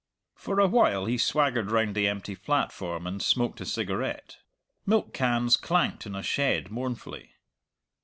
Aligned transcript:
For 0.33 0.59
a 0.59 0.65
while 0.65 1.05
he 1.05 1.19
swaggered 1.19 1.69
round 1.69 1.93
the 1.93 2.07
empty 2.07 2.35
platform 2.35 3.05
and 3.05 3.21
smoked 3.21 3.61
a 3.61 3.67
cigarette. 3.67 4.37
Milk 4.83 5.13
cans 5.13 5.55
clanked 5.55 6.07
in 6.07 6.15
a 6.15 6.23
shed 6.23 6.71
mournfully. 6.71 7.35